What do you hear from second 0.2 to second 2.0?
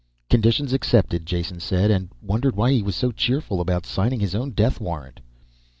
"Conditions accepted," Jason said.